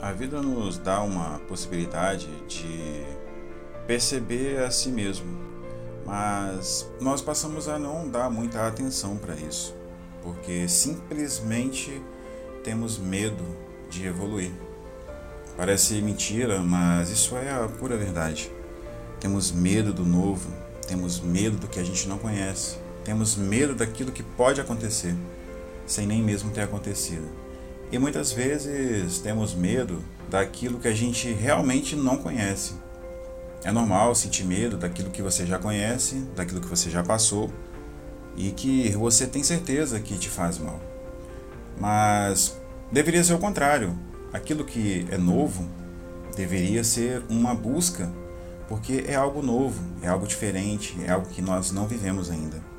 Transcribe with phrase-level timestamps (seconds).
[0.00, 3.04] A vida nos dá uma possibilidade de
[3.86, 5.26] perceber a si mesmo,
[6.06, 9.74] mas nós passamos a não dar muita atenção para isso,
[10.22, 12.00] porque simplesmente
[12.64, 13.44] temos medo
[13.90, 14.52] de evoluir.
[15.56, 18.50] Parece mentira, mas isso é a pura verdade.
[19.18, 20.48] Temos medo do novo,
[20.86, 25.14] temos medo do que a gente não conhece, temos medo daquilo que pode acontecer,
[25.86, 27.28] sem nem mesmo ter acontecido.
[27.92, 32.74] E muitas vezes temos medo daquilo que a gente realmente não conhece.
[33.64, 37.50] É normal sentir medo daquilo que você já conhece, daquilo que você já passou
[38.36, 40.80] e que você tem certeza que te faz mal.
[41.78, 42.56] Mas
[42.92, 43.98] deveria ser o contrário.
[44.32, 45.68] Aquilo que é novo
[46.36, 48.08] deveria ser uma busca,
[48.68, 52.69] porque é algo novo, é algo diferente, é algo que nós não vivemos ainda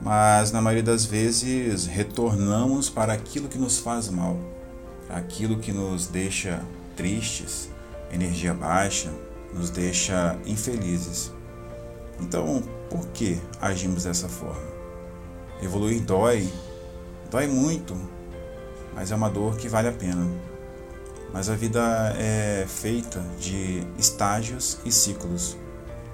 [0.00, 4.38] mas na maioria das vezes retornamos para aquilo que nos faz mal,
[5.08, 6.62] aquilo que nos deixa
[6.96, 7.70] tristes,
[8.12, 9.10] energia baixa,
[9.54, 11.32] nos deixa infelizes.
[12.20, 14.76] Então, por que agimos dessa forma?
[15.62, 16.48] Evoluir dói,
[17.30, 17.96] dói muito,
[18.94, 20.26] mas é uma dor que vale a pena.
[21.32, 25.56] Mas a vida é feita de estágios e ciclos.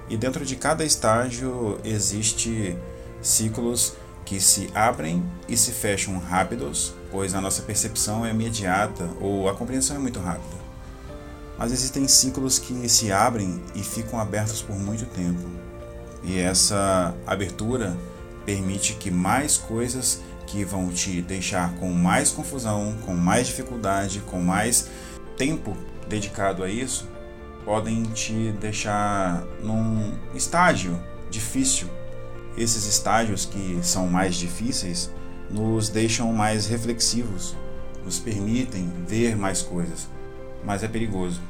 [0.08, 2.76] E dentro de cada estágio existe
[3.22, 9.48] ciclos que se abrem e se fecham rápidos, pois a nossa percepção é imediata ou
[9.48, 10.62] a compreensão é muito rápida.
[11.58, 15.48] Mas existem ciclos que se abrem e ficam abertos por muito tempo.
[16.24, 17.96] E essa abertura
[18.44, 24.40] permite que mais coisas que vão te deixar com mais confusão, com mais dificuldade, com
[24.40, 24.88] mais
[25.36, 25.76] tempo
[26.08, 27.08] dedicado a isso,
[27.64, 31.88] podem te deixar num estágio difícil
[32.56, 35.10] esses estágios que são mais difíceis
[35.50, 37.56] nos deixam mais reflexivos,
[38.04, 40.08] nos permitem ver mais coisas.
[40.64, 41.40] Mas é perigoso,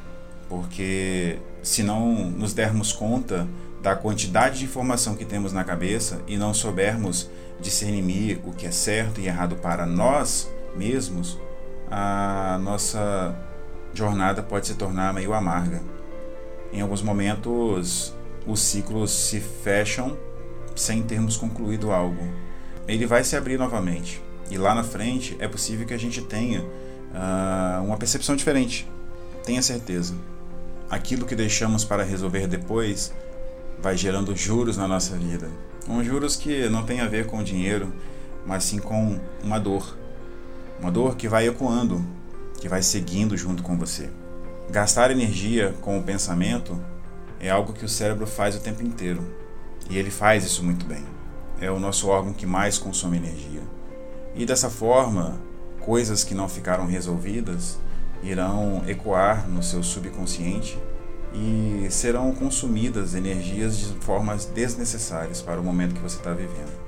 [0.48, 3.46] porque se não nos dermos conta
[3.80, 7.28] da quantidade de informação que temos na cabeça e não soubermos
[7.60, 11.38] discernir o que é certo e errado para nós mesmos,
[11.90, 13.36] a nossa
[13.92, 15.82] jornada pode se tornar meio amarga.
[16.72, 18.14] Em alguns momentos,
[18.46, 20.16] os ciclos se fecham
[20.76, 22.26] sem termos concluído algo.
[22.86, 24.22] Ele vai se abrir novamente.
[24.50, 28.88] E lá na frente é possível que a gente tenha uh, uma percepção diferente.
[29.44, 30.14] Tenha certeza.
[30.90, 33.12] Aquilo que deixamos para resolver depois
[33.80, 35.48] vai gerando juros na nossa vida.
[35.88, 37.92] Um juros que não tem a ver com dinheiro,
[38.46, 39.96] mas sim com uma dor.
[40.78, 42.04] Uma dor que vai ecoando,
[42.60, 44.10] que vai seguindo junto com você.
[44.70, 46.78] Gastar energia com o pensamento
[47.40, 49.22] é algo que o cérebro faz o tempo inteiro.
[49.90, 51.04] E ele faz isso muito bem.
[51.60, 53.62] É o nosso órgão que mais consome energia.
[54.34, 55.40] E dessa forma,
[55.80, 57.78] coisas que não ficaram resolvidas
[58.22, 60.78] irão ecoar no seu subconsciente
[61.34, 66.80] e serão consumidas energias de formas desnecessárias para o momento que você está vivendo.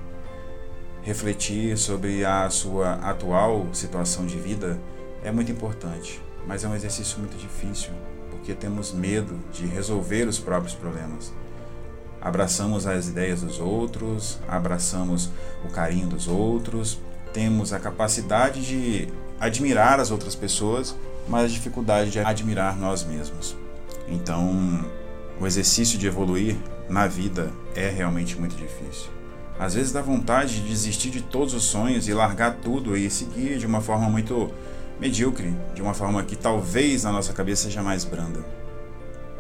[1.03, 4.81] Refletir sobre a sua atual situação de vida
[5.22, 7.91] é muito importante, mas é um exercício muito difícil
[8.31, 11.32] porque temos medo de resolver os próprios problemas
[12.24, 15.30] abraçamos as ideias dos outros, abraçamos
[15.62, 16.98] o carinho dos outros,
[17.34, 19.08] temos a capacidade de
[19.38, 20.96] admirar as outras pessoas,
[21.28, 23.54] mas a dificuldade de admirar nós mesmos.
[24.08, 24.84] Então,
[25.38, 26.56] o exercício de evoluir
[26.88, 29.10] na vida é realmente muito difícil.
[29.58, 33.58] Às vezes dá vontade de desistir de todos os sonhos e largar tudo e seguir
[33.58, 34.50] de uma forma muito
[34.98, 38.44] medíocre, de uma forma que talvez na nossa cabeça seja mais branda.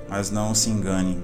[0.08, 1.22] Mas não se engane,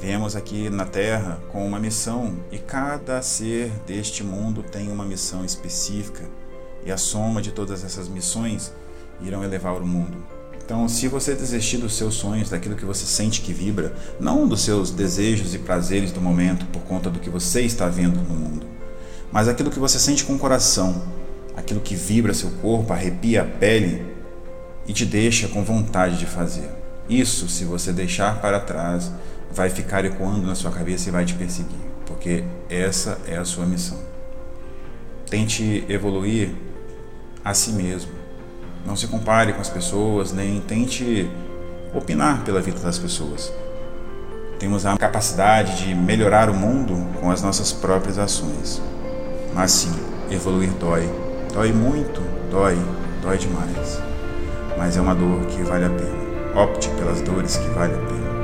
[0.00, 5.44] Viemos aqui na Terra com uma missão e cada ser deste mundo tem uma missão
[5.44, 6.22] específica
[6.86, 8.72] e a soma de todas essas missões
[9.20, 10.16] irão elevar o mundo.
[10.64, 14.60] Então, se você desistir dos seus sonhos, daquilo que você sente que vibra, não dos
[14.60, 18.66] seus desejos e prazeres do momento por conta do que você está vendo no mundo,
[19.32, 21.02] mas aquilo que você sente com o coração,
[21.56, 24.06] aquilo que vibra seu corpo, arrepia a pele
[24.86, 26.70] e te deixa com vontade de fazer.
[27.08, 29.10] Isso, se você deixar para trás,
[29.52, 33.66] vai ficar ecoando na sua cabeça e vai te perseguir, porque essa é a sua
[33.66, 33.98] missão.
[35.28, 36.50] Tente evoluir
[37.44, 38.12] a si mesmo.
[38.86, 41.28] Não se compare com as pessoas, nem tente
[41.94, 43.52] opinar pela vida das pessoas.
[44.58, 48.82] Temos a capacidade de melhorar o mundo com as nossas próprias ações.
[49.54, 49.94] Mas sim,
[50.30, 51.08] evoluir dói.
[51.52, 52.20] Dói muito,
[52.50, 52.76] dói,
[53.22, 54.00] dói demais.
[54.76, 56.62] Mas é uma dor que vale a pena.
[56.62, 58.37] Opte pelas dores que vale a pena.